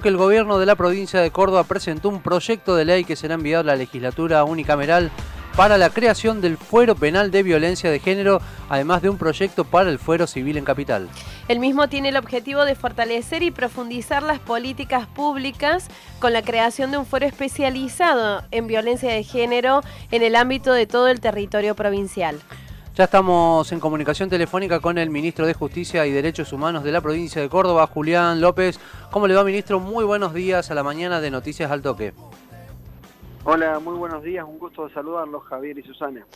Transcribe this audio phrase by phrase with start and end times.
[0.00, 3.34] que el gobierno de la provincia de Córdoba presentó un proyecto de ley que será
[3.34, 5.10] enviado a la legislatura unicameral
[5.54, 9.90] para la creación del fuero penal de violencia de género, además de un proyecto para
[9.90, 11.10] el fuero civil en capital.
[11.46, 15.88] El mismo tiene el objetivo de fortalecer y profundizar las políticas públicas
[16.20, 20.86] con la creación de un fuero especializado en violencia de género en el ámbito de
[20.86, 22.40] todo el territorio provincial.
[22.94, 27.00] Ya estamos en comunicación telefónica con el ministro de Justicia y Derechos Humanos de la
[27.00, 28.78] provincia de Córdoba, Julián López.
[29.10, 29.80] ¿Cómo le va, ministro?
[29.80, 32.12] Muy buenos días a la mañana de Noticias al Toque.
[33.44, 34.44] Hola, muy buenos días.
[34.46, 36.26] Un gusto de saludarlos, Javier y Susana.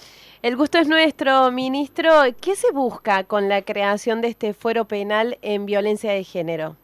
[0.40, 2.10] El gusto es nuestro, ministro.
[2.40, 6.76] ¿Qué se busca con la creación de este fuero penal en violencia de género?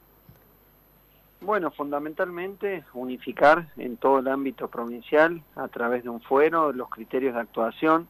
[1.40, 7.32] Bueno, fundamentalmente unificar en todo el ámbito provincial a través de un fuero los criterios
[7.32, 8.06] de actuación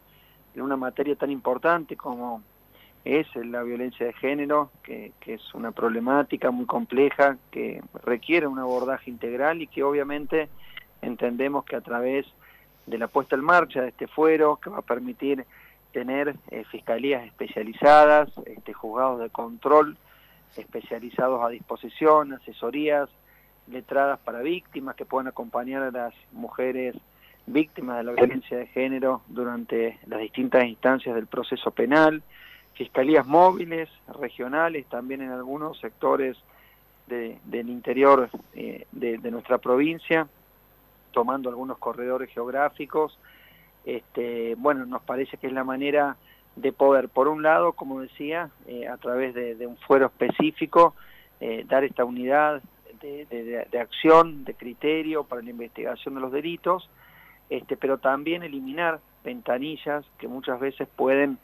[0.55, 2.43] en una materia tan importante como
[3.05, 9.11] es la violencia de género, que, es una problemática muy compleja, que requiere un abordaje
[9.11, 10.49] integral y que obviamente
[11.01, 12.27] entendemos que a través
[12.87, 15.45] de la puesta en marcha de este fuero, que va a permitir
[15.93, 19.97] tener eh, fiscalías especializadas, este, juzgados de control
[20.57, 23.09] especializados a disposición, asesorías
[23.67, 26.97] letradas para víctimas que puedan acompañar a las mujeres
[27.47, 32.23] víctimas de la violencia de género durante las distintas instancias del proceso penal,
[32.75, 33.89] fiscalías móviles,
[34.21, 36.37] regionales, también en algunos sectores
[37.07, 40.27] del interior eh, de, nuestra provincia,
[41.11, 43.19] tomando algunos corredores geográficos.
[43.85, 46.17] Este, bueno, nos parece que es la manera
[46.57, 50.95] de poder, por un lado, como decía, eh, a través de, un fuero específico,
[51.41, 52.63] eh, dar esta unidad
[53.03, 56.89] de acción, de criterio para la investigación de los delitos,
[57.53, 61.39] este, pero también eliminar ventanillas que muchas veces pueden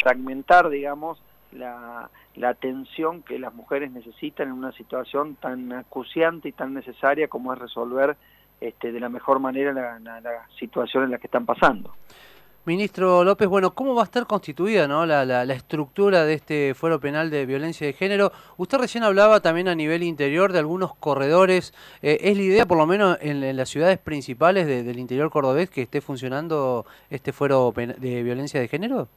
[0.00, 1.22] fragmentar, digamos,
[1.52, 2.08] la,
[2.42, 7.58] atención que las mujeres necesitan en una situación tan acuciante y tan necesaria como es
[7.58, 8.16] resolver
[8.62, 11.92] este, de la mejor manera la situación en la que están pasando.
[12.64, 15.04] Ministro López, bueno, ¿cómo va a estar constituida ¿no?
[15.04, 18.30] la, estructura de este fuero penal de violencia de género?
[18.56, 21.74] Usted recién hablaba también a nivel interior de algunos corredores.
[22.02, 25.82] Eh, ¿Es la idea, por lo menos en, las ciudades principales del interior cordobés, que
[25.82, 29.08] esté funcionando este fuero de violencia de género?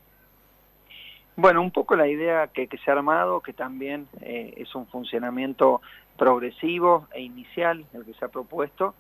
[1.36, 5.84] Bueno, un poco la idea que, se ha armado, que también eh, es un funcionamiento
[6.18, 8.96] progresivo e inicial, el que se ha propuesto,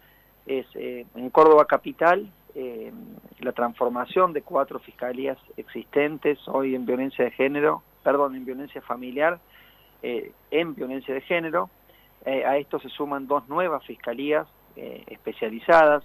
[0.45, 2.89] es eh, en Córdoba Capital eh,
[3.39, 9.41] la transformación de cuatro fiscalías existentes hoy en violencia de género, perdón, en violencia familiar,
[10.01, 11.69] eh, en violencia de género.
[12.25, 16.03] Eh, a esto se suman dos nuevas fiscalías especializadas.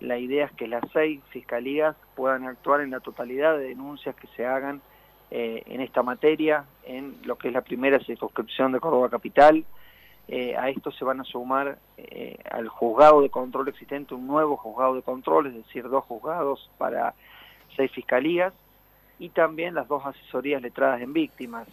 [0.00, 4.26] La idea es que las seis fiscalías puedan actuar en la totalidad de denuncias que
[4.36, 4.82] se hagan
[5.30, 9.64] en esta materia, en lo que es la primera circunscripción de Córdoba Capital,
[10.32, 14.56] eh, a esto se van a sumar eh, al juzgado de control existente un nuevo
[14.56, 17.14] juzgado de control, es decir, dos juzgados para
[17.74, 18.54] seis fiscalías
[19.18, 21.66] y también las dos asesorías letradas en víctimas.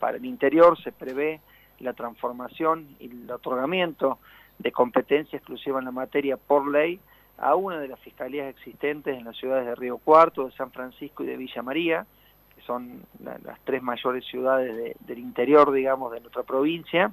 [0.00, 1.38] Para el interior se prevé
[1.78, 4.18] la transformación y el otorgamiento
[4.58, 6.98] de competencia exclusiva en la materia por ley
[7.38, 11.22] a una de las fiscalías existentes en las ciudades de Río Cuarto, de San Francisco
[11.22, 12.04] y de Villa María,
[12.56, 17.12] que son las tres mayores ciudades del interior, digamos, de nuestra provincia,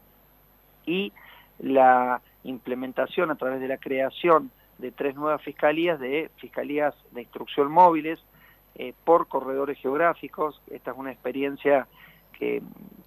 [0.89, 1.13] y
[1.59, 7.71] la implementación a través de la creación de tres nuevas fiscalías, de fiscalías de instrucción
[7.71, 8.19] móviles
[8.75, 10.61] eh, por corredores geográficos.
[10.71, 11.87] Esta es una experiencia
[12.33, 12.61] que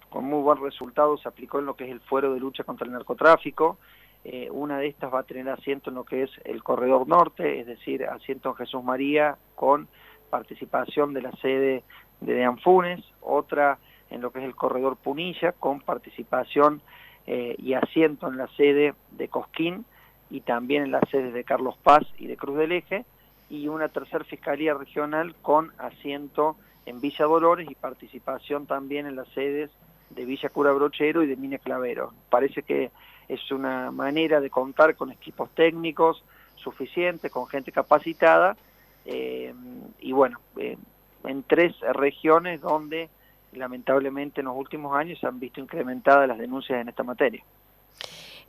[0.09, 2.85] con muy buen resultado se aplicó en lo que es el fuero de lucha contra
[2.85, 3.77] el narcotráfico.
[4.23, 7.59] Eh, una de estas va a tener asiento en lo que es el corredor norte,
[7.59, 9.87] es decir, asiento en Jesús María con
[10.29, 11.83] participación de la sede
[12.21, 13.79] de Deanfunes, otra
[14.11, 16.81] en lo que es el corredor Punilla con participación
[17.27, 19.85] eh, y asiento en la sede de Cosquín
[20.29, 23.05] y también en las sedes de Carlos Paz y de Cruz del Eje,
[23.49, 29.27] y una tercera fiscalía regional con asiento en Villa Dolores y participación también en las
[29.29, 29.69] sedes
[30.09, 32.13] de Villa Cura Brochero y de Mina Clavero.
[32.29, 32.91] Parece que
[33.27, 36.23] es una manera de contar con equipos técnicos
[36.55, 38.57] suficientes, con gente capacitada,
[39.05, 39.53] eh,
[39.99, 40.77] y bueno, eh,
[41.23, 43.09] en tres regiones donde
[43.55, 47.43] lamentablemente en los últimos años se han visto incrementadas las denuncias en esta materia.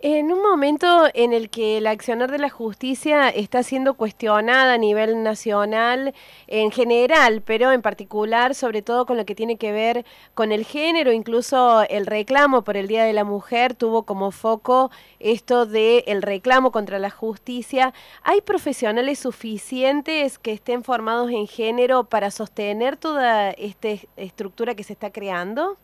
[0.07, 4.77] En un momento en el que el accionar de la justicia está siendo cuestionada a
[4.77, 6.13] nivel nacional
[6.47, 10.05] en general, pero en particular sobre todo con lo que tiene que ver
[10.35, 14.91] con el género, incluso el reclamo por el Día de la Mujer tuvo como foco
[15.21, 17.95] esto de el reclamo contra la justicia.
[18.23, 24.93] ¿Hay profesionales suficientes que estén formados en género para sostener toda esta estructura que se
[24.93, 25.79] está creando?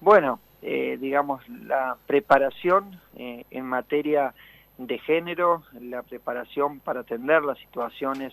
[0.00, 4.34] Bueno, eh, digamos, la preparación eh, en materia
[4.78, 8.32] de género, la preparación para atender las situaciones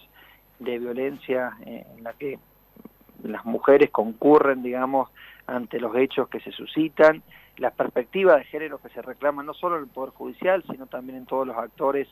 [0.60, 2.40] de violencia en la que
[3.24, 5.10] las mujeres concurren, digamos,
[5.48, 7.24] ante los hechos que se suscitan,
[7.58, 11.18] las perspectivas de género que se reclaman no solo en el Poder Judicial, sino también
[11.18, 12.08] en todos los actores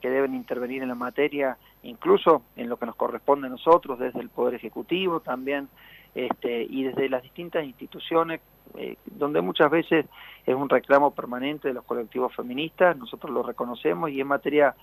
[0.00, 4.20] que deben intervenir en la materia, incluso en lo que nos corresponde a nosotros, desde
[4.20, 5.68] el Poder Ejecutivo también,
[6.14, 8.40] este, y desde las distintas instituciones,
[8.76, 10.06] eh, donde muchas veces
[10.46, 14.74] es un reclamo permanente de los colectivos feministas, nosotros lo reconocemos y en materia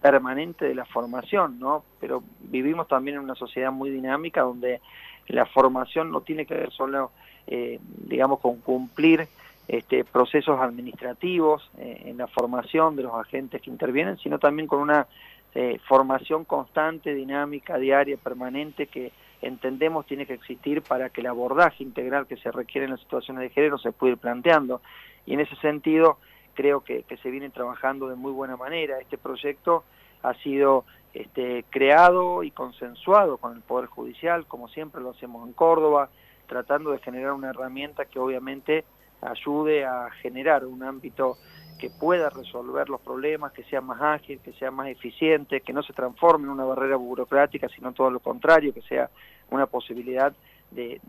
[0.00, 1.84] permanente de la formación, ¿no?
[2.00, 4.80] Pero vivimos también en una sociedad muy dinámica donde
[5.28, 7.10] la formación no tiene que ver solo,
[7.46, 9.26] eh, digamos, con cumplir
[9.68, 14.80] este, procesos administrativos eh, en la formación de los agentes que intervienen, sino también con
[14.80, 15.06] una
[15.54, 19.10] eh, formación constante, dinámica, diaria, permanente, que
[19.42, 23.42] entendemos tiene que existir para que el abordaje integral que se requiere en las situaciones
[23.42, 24.80] de género se pueda ir planteando.
[25.26, 26.18] Y en ese sentido,
[26.54, 28.98] creo que, se viene trabajando de muy buena manera.
[28.98, 29.84] Este proyecto
[30.22, 35.52] ha sido este, creado y consensuado con el Poder Judicial, como siempre lo hacemos en
[35.52, 36.10] Córdoba,
[36.46, 38.84] tratando de generar una herramienta que obviamente
[39.20, 41.38] ayude a generar un ámbito
[41.78, 45.82] que pueda resolver los problemas, que sea más ágil, que sea más eficiente, que no
[45.82, 49.10] se transforme en una barrera burocrática, sino todo lo contrario, que sea
[49.50, 50.32] una posibilidad
[50.70, 51.00] de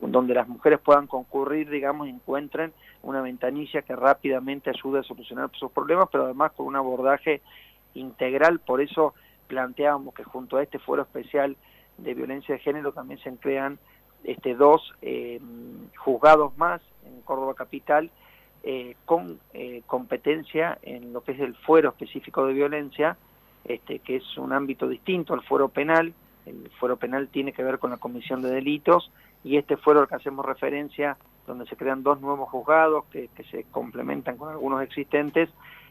[0.00, 2.72] donde las mujeres puedan concurrir, digamos, encuentren
[3.02, 7.40] una ventanilla que rápidamente ayude a solucionar sus problemas, pero además con un abordaje
[7.94, 9.14] integral, por eso
[9.46, 11.56] planteábamos que junto a este foro especial
[11.98, 13.78] de violencia de género también se crean
[14.24, 15.40] este, dos eh,
[15.96, 18.10] juzgados más en Córdoba Capital
[18.66, 23.18] eh, con eh, competencia en lo que es el fuero específico de violencia,
[23.64, 26.14] este, que es un ámbito distinto al fuero penal.
[26.46, 29.10] El fuero penal tiene que ver con la comisión de delitos
[29.44, 33.44] y este fuero al que hacemos referencia, donde se crean dos nuevos juzgados que, que
[33.44, 35.50] se complementan con algunos existentes,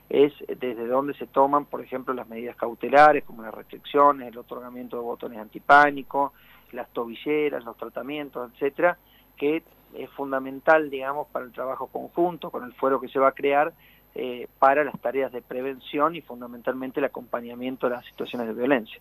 [0.09, 4.97] es desde donde se toman, por ejemplo, las medidas cautelares, como las restricciones, el otorgamiento
[4.97, 6.33] de botones antipánico,
[6.71, 8.97] las tobilleras, los tratamientos, etcétera,
[9.37, 9.61] que
[9.95, 13.74] es fundamental, digamos, para el trabajo conjunto con el fuero que se va a crear
[14.16, 19.00] eh, para las tareas de prevención y fundamentalmente el acompañamiento de las situaciones de violencia.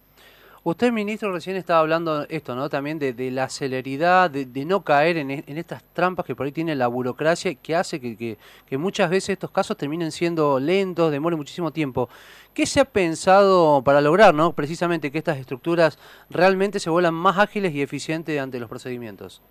[0.64, 2.68] Usted, ministro, recién estaba hablando esto, ¿no?
[2.68, 6.86] También de, la celeridad, de, no caer en, estas trampas que por ahí tiene la
[6.86, 8.38] burocracia, que hace que,
[8.78, 12.08] muchas veces estos casos terminen siendo lentos, demoren muchísimo tiempo.
[12.54, 14.52] ¿Qué se ha pensado para lograr, ¿no?
[14.52, 15.98] Precisamente que estas estructuras
[16.30, 19.42] realmente se vuelvan más ágiles y eficientes ante los procedimientos.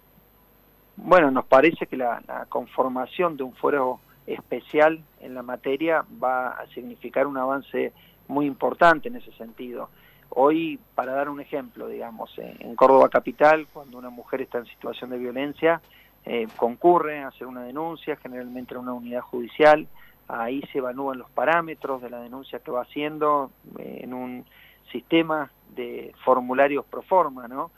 [1.03, 6.67] Bueno, nos parece que la, conformación de un fuero especial en la materia va a
[6.67, 7.91] significar un avance
[8.27, 9.89] muy importante en ese sentido
[10.33, 15.09] Hoy, para dar un ejemplo, digamos, en Córdoba Capital, cuando una mujer está en situación
[15.09, 15.81] de violencia,
[16.23, 19.89] eh, concurre a hacer una denuncia, generalmente en una unidad judicial,
[20.29, 24.45] ahí se evalúan los parámetros de la denuncia que va haciendo eh, en un
[24.89, 27.71] sistema de formularios pro forma, ¿no?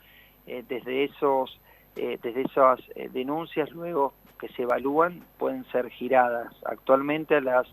[0.46, 1.58] Eh, desde esos
[1.94, 2.80] desde esas
[3.12, 7.66] denuncias luego que se evalúan pueden ser giradas actualmente a las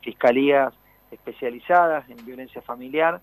[0.00, 0.74] fiscalías
[1.10, 3.20] especializadas en violencia familiar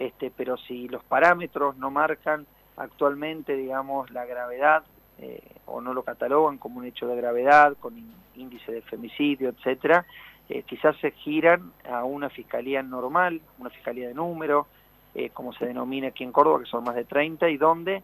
[0.00, 2.46] este, pero si los parámetros no marcan
[2.78, 4.82] actualmente, digamos, la gravedad
[5.18, 7.94] eh, o no lo catalogan como un hecho de gravedad, con
[8.34, 10.06] índice de femicidio, etcétera,
[10.48, 14.66] eh, quizás se giran a una fiscalía normal, una fiscalía de número,
[15.14, 18.02] eh, como se denomina aquí en Córdoba, que son más de 30, y donde,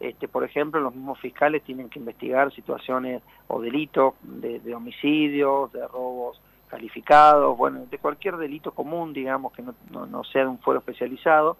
[0.00, 5.72] este, por ejemplo, los mismos fiscales tienen que investigar situaciones o delitos de, de homicidios,
[5.72, 10.80] de robos calificados, bueno, de cualquier delito común, digamos, que no, sea de un fuero
[10.80, 11.56] especializado,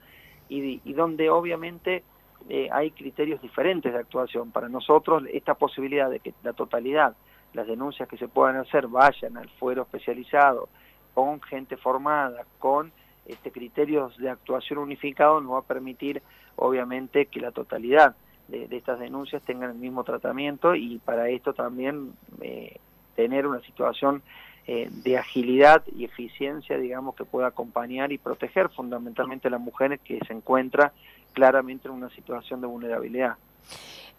[0.48, 2.04] y, donde obviamente
[2.48, 4.50] eh, hay criterios diferentes de actuación.
[4.52, 7.16] Para nosotros, esta posibilidad de que la totalidad,
[7.54, 10.68] las denuncias que se puedan hacer, vayan al fuero especializado,
[11.12, 12.92] con gente formada, con
[13.26, 16.22] este criterios de actuación unificados, nos va a permitir,
[16.56, 18.14] obviamente, que la totalidad
[18.48, 22.78] de, estas denuncias tengan el mismo tratamiento y para esto también eh,
[23.14, 24.22] tener una situación
[24.66, 30.00] eh, de agilidad y eficiencia, digamos, que pueda acompañar y proteger fundamentalmente a las mujeres
[30.00, 30.92] que se encuentra
[31.32, 33.36] claramente en una situación de vulnerabilidad.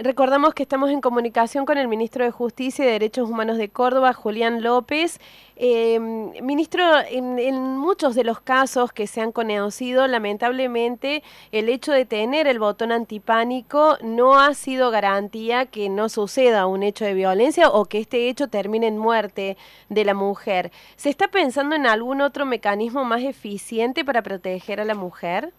[0.01, 4.13] Recordamos que estamos en comunicación con el ministro de Justicia y Derechos Humanos de Córdoba,
[4.13, 5.19] Julián López.
[5.57, 12.05] Em, ministro, en, muchos de los casos que se han conocido, lamentablemente el hecho de
[12.05, 17.67] tener el botón antipánico no ha sido garantía que no suceda un hecho de violencia
[17.69, 19.57] o que este hecho termine en muerte
[19.89, 20.71] de la mujer.
[20.95, 25.51] ¿Se está pensando en algún otro mecanismo más eficiente para proteger a la mujer?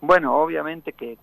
[0.00, 1.18] Bueno, obviamente que,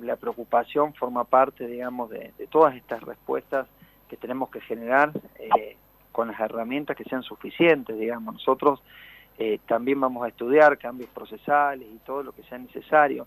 [0.00, 3.66] la preocupación forma parte, digamos, de, todas estas respuestas
[4.08, 5.12] que tenemos que generar
[6.12, 8.34] con las herramientas que sean suficientes, digamos.
[8.34, 8.82] Nosotros
[9.66, 13.26] también vamos a estudiar cambios procesales y todo lo que sea necesario.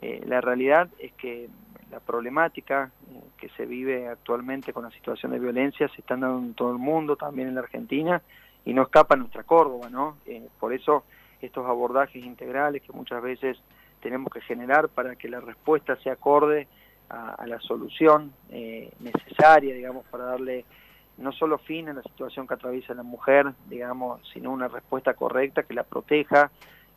[0.00, 1.48] la realidad es que
[1.90, 2.90] la problemática
[3.36, 6.78] que se vive actualmente con la situación de violencia se está dando en todo el
[6.78, 8.22] mundo, también en la Argentina,
[8.64, 10.16] y no escapa nuestra Córdoba, ¿no?
[10.58, 11.04] por eso
[11.40, 13.58] estos abordajes integrales que muchas veces
[14.00, 16.66] tenemos que generar para que la respuesta se acorde
[17.08, 20.64] a, la solución eh, necesaria, digamos, para darle
[21.18, 25.64] no solo fin a la situación que atraviesa la mujer, digamos, sino una respuesta correcta
[25.64, 26.50] que la proteja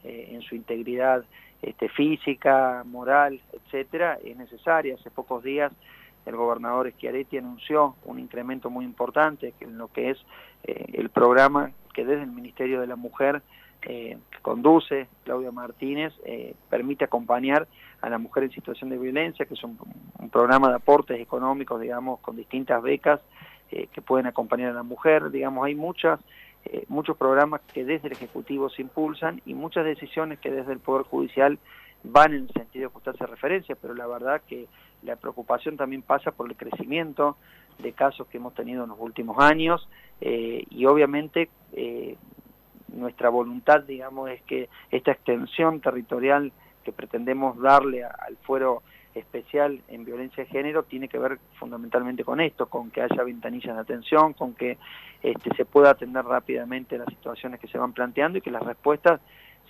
[0.04, 1.26] eh, en su integridad
[1.62, 4.96] este, física, moral, etcétera, es necesaria.
[4.96, 5.72] Hace pocos días
[6.26, 10.18] el gobernador Schiaretti anunció un incremento muy importante en lo que es
[10.64, 13.42] eh, el programa que desde el Ministerio de la Mujer
[13.84, 17.68] que conduce Claudia Martínez eh, permite acompañar
[18.02, 19.78] a la mujer en situación de violencia, que es un,
[20.32, 23.20] programa de aportes económicos, digamos, con distintas becas
[23.72, 25.30] eh, que pueden acompañar a la mujer.
[25.30, 26.20] Digamos, hay muchas,
[26.66, 30.80] eh, muchos programas que desde el Ejecutivo se impulsan y muchas decisiones que desde el
[30.80, 31.60] Poder Judicial
[32.04, 34.68] van en el sentido que usted hace referencia, pero la verdad que
[35.04, 37.36] la preocupación también pasa por el crecimiento
[37.80, 39.88] de casos que hemos tenido en los últimos años
[40.22, 41.50] y obviamente
[43.04, 46.52] nuestra voluntad, digamos, es que esta extensión territorial
[46.84, 48.82] que pretendemos darle al fuero
[49.16, 53.76] especial en violencia de género tiene que ver fundamentalmente con esto, con que haya ventanillas
[53.76, 54.78] de atención, con que
[55.22, 59.22] este, se pueda atender rápidamente las situaciones que se van planteando y que las respuestas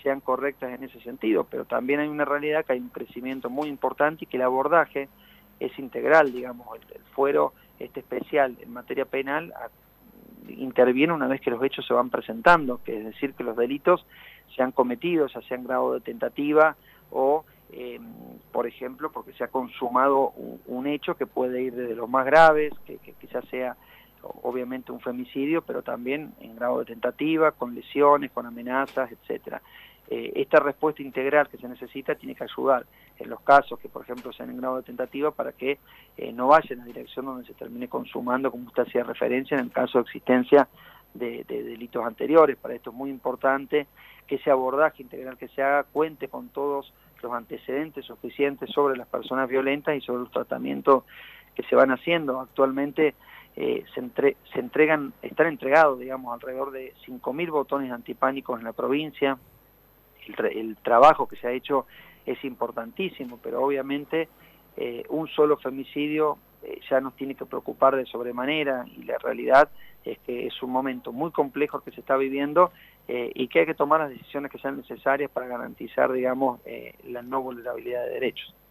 [0.02, 1.46] sean correctas en ese sentido.
[1.50, 5.10] Pero también hay una realidad que hay un crecimiento muy importante y que el abordaje
[5.60, 9.54] es integral, digamos, el, el fuero este especial en materia penal
[10.50, 14.06] interviene una vez que los hechos se van presentando, que es decir, que los delitos
[14.56, 16.76] se han cometido, ya sean grado de tentativa
[17.12, 18.00] o, eh,
[18.52, 20.34] por ejemplo, porque se ha consumado
[20.68, 23.76] un, hecho que puede ir desde los más graves, que, que quizás sea
[24.42, 29.62] obviamente un femicidio, pero también en grado de tentativa, con lesiones, con amenazas, etcétera.
[30.10, 32.86] Eh, esta respuesta integral que se necesita tiene que ayudar
[33.18, 35.80] en los casos que, por ejemplo, sean en grado de tentativa para que
[36.18, 39.66] eh, no vaya en la dirección donde se termine consumando, como usted hacía referencia, en
[39.66, 40.68] el caso de existencia
[41.14, 42.58] de, delitos anteriores.
[42.58, 43.88] Para esto es muy importante
[44.28, 49.08] que ese abordaje integral que se haga cuente con todos los antecedentes suficientes sobre las
[49.08, 51.04] personas violentas y sobre los tratamientos
[51.56, 52.42] que se van haciendo.
[52.42, 53.16] Actualmente
[53.56, 59.38] eh, se, se entregan, están entregados, digamos, alrededor de 5.000 botones antipánicos en la provincia,
[60.28, 61.86] el, trabajo que se ha hecho
[62.26, 64.30] es importantísimo, pero obviamente
[64.78, 69.70] eh, un solo femicidio eh, ya nos tiene que preocupar de sobremanera y la realidad
[70.06, 72.72] es que es un momento muy complejo que se está viviendo
[73.08, 76.62] eh, y que hay que tomar las decisiones que sean necesarias para garantizar, digamos,
[77.06, 78.54] la no vulnerabilidad de derechos.